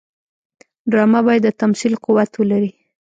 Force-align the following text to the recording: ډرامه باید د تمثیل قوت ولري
ډرامه 0.91 1.19
باید 1.27 1.41
د 1.45 1.49
تمثیل 1.61 1.93
قوت 2.05 2.31
ولري 2.35 2.71